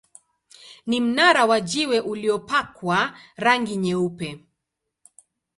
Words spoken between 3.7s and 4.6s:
nyeupe.